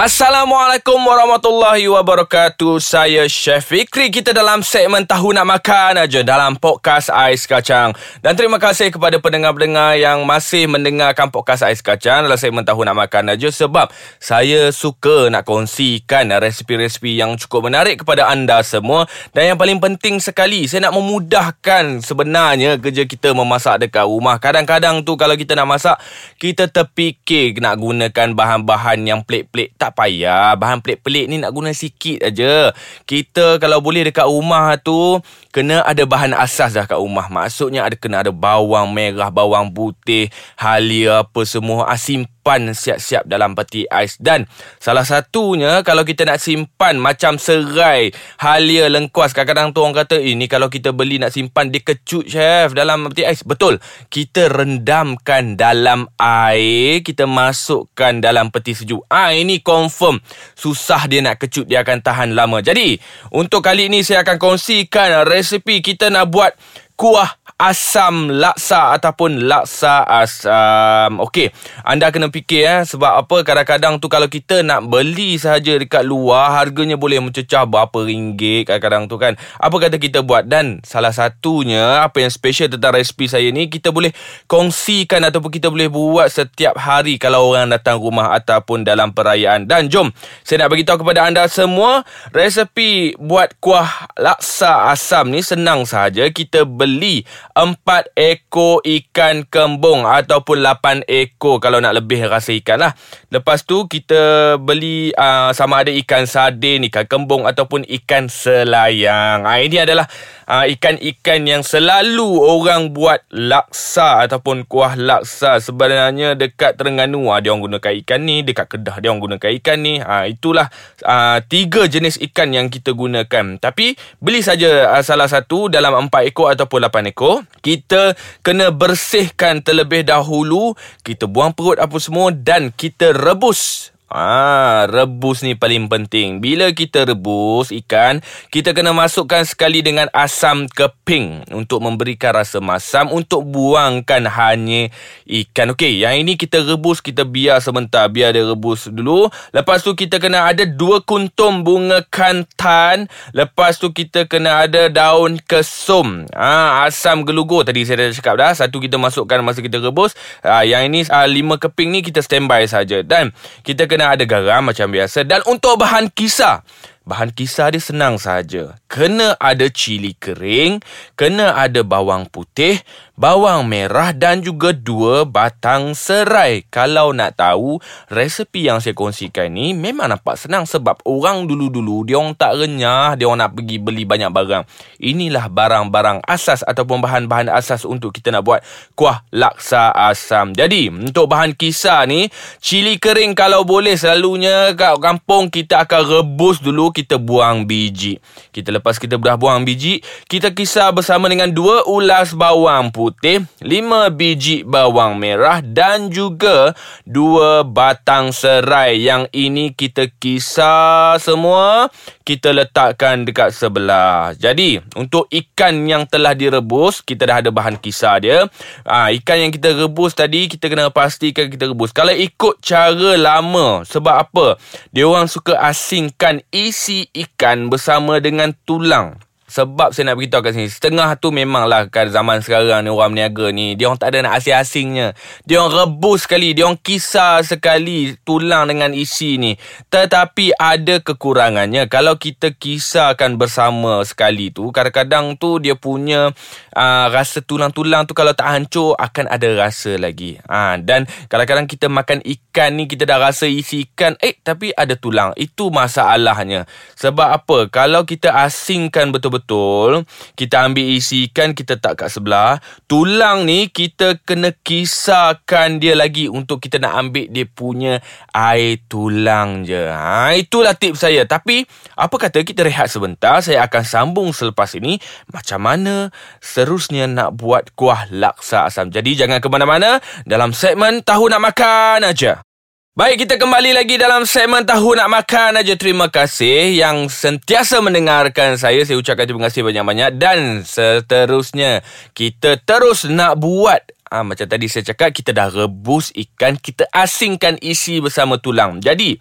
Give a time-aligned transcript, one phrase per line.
[0.00, 2.80] Assalamualaikum warahmatullahi wabarakatuh.
[2.80, 4.08] Saya Chef Fikri.
[4.08, 7.92] Kita dalam segmen Tahu Nak Makan aja dalam podcast Ais Kacang.
[8.24, 12.96] Dan terima kasih kepada pendengar-pendengar yang masih mendengarkan podcast Ais Kacang dalam segmen Tahu Nak
[12.96, 19.04] Makan aja sebab saya suka nak kongsikan resipi-resipi yang cukup menarik kepada anda semua.
[19.36, 24.40] Dan yang paling penting sekali, saya nak memudahkan sebenarnya kerja kita memasak dekat rumah.
[24.40, 26.00] Kadang-kadang tu kalau kita nak masak,
[26.40, 32.26] kita terfikir nak gunakan bahan-bahan yang pelik-pelik tak payah Bahan pelik-pelik ni nak guna sikit
[32.26, 32.74] aja.
[33.04, 35.18] Kita kalau boleh dekat rumah tu
[35.50, 40.30] Kena ada bahan asas dah kat rumah Maksudnya ada kena ada bawang merah Bawang putih
[40.54, 41.98] Halia apa semua ah,
[42.40, 44.16] Simpan siap-siap dalam peti ais.
[44.16, 44.48] Dan
[44.80, 50.40] salah satunya Kalau kita nak simpan macam serai Halia lengkuas Kadang-kadang tu orang kata Ini
[50.40, 53.44] eh, kalau kita beli nak simpan Dia kecut chef dalam peti ais.
[53.44, 53.76] Betul
[54.08, 59.04] Kita rendamkan dalam air Kita masukkan dalam peti sejuk.
[59.12, 60.16] Ah Ini confirm
[60.56, 62.64] susah dia nak kecut dia akan tahan lama.
[62.64, 62.96] Jadi,
[63.34, 66.56] untuk kali ini saya akan kongsikan resepi kita nak buat
[67.00, 71.20] kuah asam laksa ataupun laksa asam.
[71.20, 71.52] Okey,
[71.84, 76.56] anda kena fikir eh sebab apa kadang-kadang tu kalau kita nak beli sahaja dekat luar
[76.56, 79.36] harganya boleh mencecah berapa ringgit kadang-kadang tu kan.
[79.60, 83.92] Apa kata kita buat dan salah satunya apa yang special tentang resipi saya ni kita
[83.92, 84.16] boleh
[84.48, 89.68] kongsikan ataupun kita boleh buat setiap hari kalau orang datang rumah ataupun dalam perayaan.
[89.68, 90.08] Dan jom
[90.48, 96.24] saya nak bagi tahu kepada anda semua resepi buat kuah laksa asam ni senang sahaja
[96.32, 97.28] kita beli
[97.60, 102.96] empat ekor ikan kembung ataupun lapan ekor kalau nak lebih rasa ikan lah.
[103.28, 109.44] Lepas tu kita beli uh, sama ada ikan sardin, ikan kembung ataupun ikan selayang.
[109.44, 110.08] Ha, ini adalah
[110.48, 115.60] uh, ikan-ikan yang selalu orang buat laksa ataupun kuah laksa.
[115.60, 119.78] Sebenarnya dekat Terengganu uh, dia orang gunakan ikan ni, dekat Kedah dia orang gunakan ikan
[119.84, 120.00] ni.
[120.00, 120.72] Uh, itulah
[121.04, 123.60] uh, tiga jenis ikan yang kita gunakan.
[123.60, 127.44] Tapi beli saja uh, salah satu dalam empat ekor ataupun lapan ekor.
[127.60, 130.78] Kita kena bersihkan terlebih dahulu.
[131.04, 136.42] Kita buang perut apa semua dan kita rebus Ah, rebus ni paling penting.
[136.42, 138.18] Bila kita rebus ikan,
[138.50, 144.90] kita kena masukkan sekali dengan asam keping untuk memberikan rasa masam untuk buangkan hanya
[145.30, 145.78] ikan.
[145.78, 149.30] Okey, yang ini kita rebus, kita biar sebentar, biar dia rebus dulu.
[149.54, 153.06] Lepas tu kita kena ada dua kuntum bunga kantan.
[153.30, 156.26] Lepas tu kita kena ada daun kesum.
[156.34, 158.50] Ah, asam gelugur tadi saya dah cakap dah.
[158.58, 160.18] Satu kita masukkan masa kita rebus.
[160.42, 163.06] Ah, yang ini ah, lima keping ni kita standby saja.
[163.06, 163.30] Dan
[163.62, 166.64] kita kena kena ada garam macam biasa dan untuk bahan kisar
[167.04, 168.79] Bahan kisar dia senang saja.
[168.90, 170.82] Kena ada cili kering,
[171.14, 172.82] kena ada bawang putih,
[173.14, 176.66] bawang merah dan juga dua batang serai.
[176.66, 177.78] Kalau nak tahu,
[178.10, 183.14] resepi yang saya kongsikan ni memang nampak senang sebab orang dulu-dulu dia orang tak renyah,
[183.14, 184.66] dia orang nak pergi beli banyak barang.
[184.98, 188.60] Inilah barang-barang asas ataupun bahan-bahan asas untuk kita nak buat
[188.98, 190.50] kuah laksa asam.
[190.50, 192.26] Jadi, untuk bahan kisar ni,
[192.58, 198.18] cili kering kalau boleh selalunya kat kampung kita akan rebus dulu kita buang biji.
[198.50, 204.10] Kita lepas kita dah buang biji, kita kisar bersama dengan dua ulas bawang putih, lima
[204.10, 206.74] biji bawang merah dan juga
[207.06, 208.98] dua batang serai.
[209.04, 211.92] Yang ini kita kisar semua,
[212.26, 214.34] kita letakkan dekat sebelah.
[214.34, 218.50] Jadi, untuk ikan yang telah direbus, kita dah ada bahan kisar dia.
[218.88, 221.94] Ha, ikan yang kita rebus tadi, kita kena pastikan kita rebus.
[221.94, 224.58] Kalau ikut cara lama, sebab apa?
[224.90, 229.18] Dia orang suka asingkan isi isi ikan bersama dengan tulang.
[229.50, 233.50] Sebab saya nak beritahu kat sini Setengah tu memanglah Kan zaman sekarang ni Orang meniaga
[233.50, 235.18] ni Dia orang tak ada nak asing-asingnya.
[235.42, 239.58] Dia orang rebus sekali Dia orang kisar sekali Tulang dengan isi ni.
[239.90, 246.30] Tetapi ada kekurangannya Kalau kita kisarkan bersama sekali tu Kadang-kadang tu Dia punya
[246.78, 250.38] uh, Rasa tulang-tulang tu Kalau tak hancur Akan ada rasa lagi.
[250.46, 254.94] Uh, Dan kadang-kadang kita makan ikan ni Kita dah rasa isi ikan Eh tapi ada
[254.94, 255.32] tulang.
[255.34, 256.68] Itu masalahnya.
[257.00, 257.58] Sebab apa?
[257.72, 260.04] Kalau kita asingkan betul-betul betul.
[260.36, 262.60] Kita ambil isi ikan Kita tak kat sebelah.
[262.84, 269.64] Tulang ni Kita kena kisarkan dia lagi Untuk kita nak ambil dia punya Air tulang
[269.64, 269.88] je.
[269.88, 271.24] Ha, Itulah tips saya.
[271.24, 271.64] Tapi
[271.96, 275.00] Apa kata kita rehat sebentar Saya akan sambung selepas ini
[275.32, 276.12] Macam mana
[276.44, 278.92] Seterusnya nak buat kuah laksa asam.
[278.92, 279.98] Jadi jangan ke mana-mana
[280.28, 282.49] Dalam segmen Tahu Nak Makan aja.
[282.90, 285.78] Baik, kita kembali lagi dalam segmen Tahu Nak Makan aja.
[285.78, 288.82] Terima kasih yang sentiasa mendengarkan saya.
[288.82, 290.18] Saya ucapkan terima kasih banyak-banyak.
[290.18, 291.86] Dan seterusnya,
[292.18, 293.78] kita terus nak buat
[294.10, 299.16] ha, Macam tadi saya cakap Kita dah rebus ikan Kita asingkan isi bersama tulang Jadi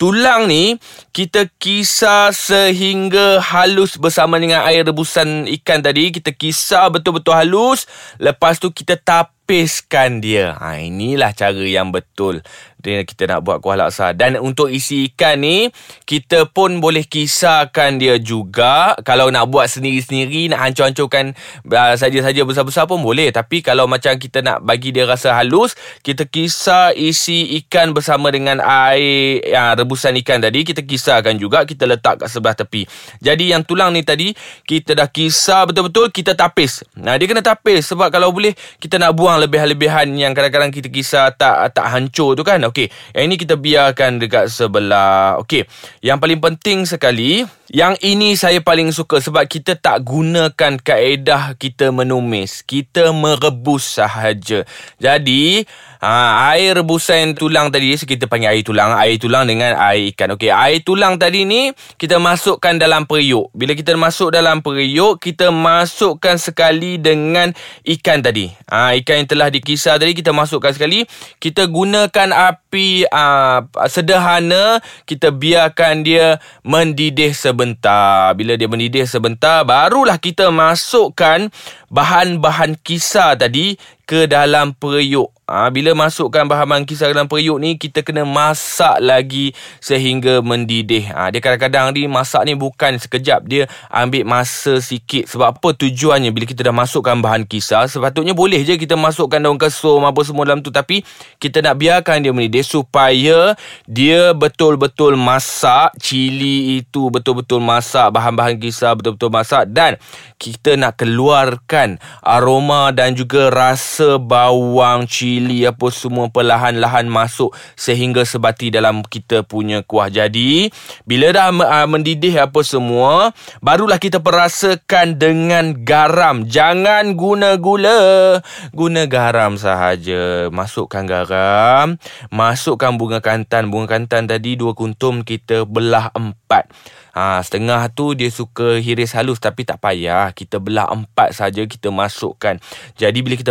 [0.00, 0.80] Tulang ni
[1.12, 7.84] Kita kisar sehingga halus Bersama dengan air rebusan ikan tadi Kita kisar betul-betul halus
[8.16, 12.40] Lepas tu kita tapiskan dia ha, Inilah cara yang betul
[12.80, 15.68] kita nak buat kuah laksa dan untuk isi ikan ni
[16.08, 18.96] kita pun boleh kisarkan dia juga.
[19.04, 21.36] Kalau nak buat sendiri-sendiri nak hancur-hancurkan
[21.68, 23.28] uh, saja-saja besar-besar pun boleh.
[23.30, 28.62] Tapi kalau macam kita nak bagi dia rasa halus kita kisar isi ikan bersama dengan
[28.62, 32.86] air uh, rebusan ikan tadi kita kisarkan juga kita letak kat sebelah tepi.
[33.20, 34.32] Jadi yang tulang ni tadi
[34.64, 36.86] kita dah kisar betul-betul kita tapis.
[36.96, 41.34] Nah dia kena tapis sebab kalau boleh kita nak buang lebih-lebihan yang kadang-kadang kita kisar
[41.34, 45.42] tak tak hancur tu kan Okey, yang ini kita biarkan dekat sebelah.
[45.42, 45.66] Okey,
[46.00, 51.94] yang paling penting sekali, yang ini saya paling suka sebab kita tak gunakan kaedah kita
[51.94, 52.66] menumis.
[52.66, 54.66] Kita merebus sahaja.
[54.98, 55.62] Jadi,
[56.02, 58.90] ha, air rebusan tulang tadi, kita panggil air tulang.
[58.98, 60.34] Air tulang dengan air ikan.
[60.34, 63.54] Okey, air tulang tadi ni, kita masukkan dalam periuk.
[63.54, 67.54] Bila kita masuk dalam periuk, kita masukkan sekali dengan
[67.86, 68.50] ikan tadi.
[68.66, 71.06] Ha, ikan yang telah dikisar tadi, kita masukkan sekali.
[71.38, 77.30] Kita gunakan api uh, sederhana kita biarkan dia mendidih
[77.60, 78.32] sebentar.
[78.40, 81.52] Bila dia mendidih sebentar barulah kita masukkan
[81.92, 83.76] bahan-bahan kisar tadi
[84.10, 85.30] ke dalam periuk.
[85.50, 89.50] Ha, bila masukkan bahan-bahan dalam periuk ni, kita kena masak lagi
[89.82, 91.10] sehingga mendidih.
[91.10, 93.50] Ha, dia kadang-kadang ni masak ni bukan sekejap.
[93.50, 95.26] Dia ambil masa sikit.
[95.26, 99.58] Sebab apa tujuannya bila kita dah masukkan bahan kisar, sepatutnya boleh je kita masukkan daun
[99.58, 100.70] kesum apa semua dalam tu.
[100.70, 101.02] Tapi
[101.42, 103.58] kita nak biarkan dia mendidih supaya
[103.90, 105.98] dia betul-betul masak.
[105.98, 108.14] Cili itu betul-betul masak.
[108.14, 109.66] Bahan-bahan kisar betul-betul masak.
[109.66, 109.98] Dan
[110.38, 118.72] kita nak keluarkan aroma dan juga rasa bawang, cili apa semua perlahan-lahan masuk sehingga sebati
[118.72, 120.08] dalam kita punya kuah.
[120.08, 120.70] Jadi,
[121.04, 126.48] bila dah uh, mendidih apa semua, barulah kita perasakan dengan garam.
[126.48, 128.40] Jangan guna gula,
[128.72, 130.48] guna garam sahaja.
[130.48, 132.00] Masukkan garam,
[132.32, 133.68] masukkan bunga kantan.
[133.68, 136.70] Bunga kantan tadi dua kuntum kita belah empat.
[137.10, 140.30] Ha, setengah tu dia suka hiris halus tapi tak payah.
[140.30, 142.56] Kita belah empat saja kita masukkan.
[142.94, 143.50] Jadi bila kita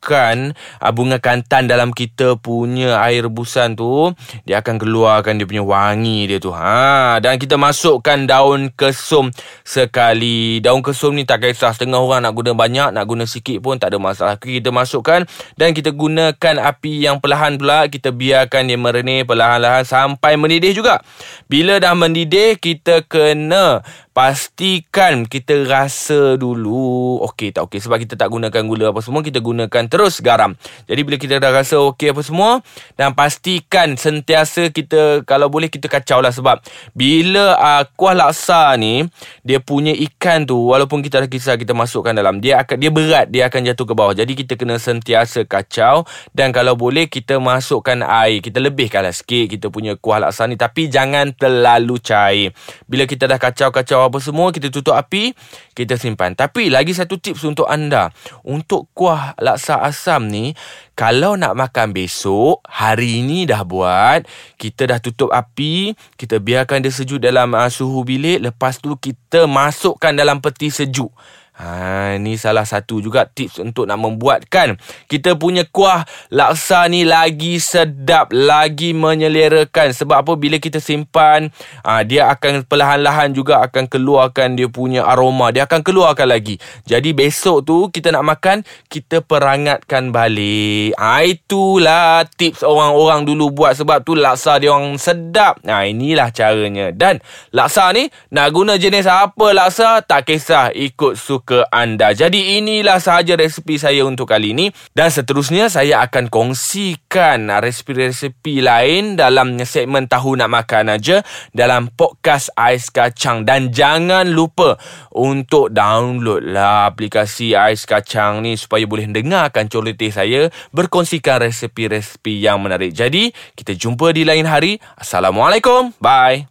[0.00, 4.16] masukkan uh, bunga kantan dalam kita punya air rebusan tu,
[4.48, 6.56] dia akan keluarkan dia punya wangi dia tu.
[6.56, 9.28] Ha, dan kita masukkan daun kesum
[9.60, 10.64] sekali.
[10.64, 13.92] Daun kesum ni tak kisah setengah orang nak guna banyak, nak guna sikit pun tak
[13.92, 14.40] ada masalah.
[14.40, 15.28] Kita masukkan
[15.60, 17.84] dan kita gunakan api yang perlahan pula.
[17.92, 21.04] Kita biarkan dia merenih perlahan-lahan sampai mendidih juga.
[21.44, 23.84] Bila dah mendidih, kita kena
[24.20, 29.40] pastikan kita rasa dulu okey tak okey sebab kita tak gunakan gula apa semua kita
[29.40, 30.60] gunakan terus garam.
[30.84, 32.60] Jadi bila kita dah rasa okey apa semua
[33.00, 36.60] dan pastikan sentiasa kita kalau boleh kita kacau lah sebab
[36.92, 39.08] bila uh, kuah laksa ni
[39.40, 43.32] dia punya ikan tu walaupun kita dah kisar kita masukkan dalam dia akan dia berat
[43.32, 44.12] dia akan jatuh ke bawah.
[44.12, 46.04] Jadi kita kena sentiasa kacau
[46.36, 50.92] dan kalau boleh kita masukkan air kita lebihkanlah sikit kita punya kuah laksa ni tapi
[50.92, 52.52] jangan terlalu cair.
[52.84, 55.32] Bila kita dah kacau-kacau apa semua kita tutup api
[55.72, 56.34] kita simpan.
[56.34, 58.10] Tapi lagi satu tips untuk anda.
[58.42, 60.52] Untuk kuah laksa asam ni
[60.98, 64.26] kalau nak makan besok hari ini dah buat
[64.60, 68.42] kita dah tutup api kita biarkan dia sejuk dalam uh, suhu bilik.
[68.42, 71.14] Lepas tu kita masukkan dalam peti sejuk
[71.60, 74.80] Ha, ini salah satu juga tips untuk nak membuatkan
[75.12, 79.92] kita punya kuah laksa ni lagi sedap, lagi menyelerakan.
[79.92, 80.32] Sebab apa?
[80.40, 81.52] Bila kita simpan,
[81.84, 85.52] ha, dia akan perlahan-lahan juga akan keluarkan dia punya aroma.
[85.52, 86.56] Dia akan keluarkan lagi.
[86.88, 90.96] Jadi besok tu kita nak makan, kita perangatkan balik.
[90.96, 93.76] Ha, itulah tips orang-orang dulu buat.
[93.76, 95.60] Sebab tu laksa dia orang sedap.
[95.68, 96.88] Ha, inilah caranya.
[96.88, 97.20] Dan
[97.52, 102.14] laksa ni nak guna jenis apa laksa, tak kisah ikut suka ke anda.
[102.14, 109.18] Jadi inilah sahaja resipi saya untuk kali ini dan seterusnya saya akan kongsikan resipi-resipi lain
[109.18, 114.78] dalam segmen tahu nak makan aja dalam podcast Ais Kacang dan jangan lupa
[115.10, 122.62] untuk download lah aplikasi Ais Kacang ni supaya boleh dengarkan coloteh saya berkongsikan resipi-resipi yang
[122.62, 122.94] menarik.
[122.94, 124.78] Jadi kita jumpa di lain hari.
[124.94, 125.98] Assalamualaikum.
[125.98, 126.46] Bye.